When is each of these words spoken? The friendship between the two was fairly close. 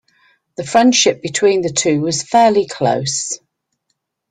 The 0.57 0.63
friendship 0.63 1.21
between 1.21 1.61
the 1.61 1.71
two 1.71 2.01
was 2.01 2.23
fairly 2.23 2.65
close. 2.65 3.37